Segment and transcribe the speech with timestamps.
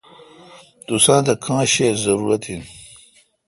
[0.85, 2.61] توساں تہ کاں شیہ زاروت این۔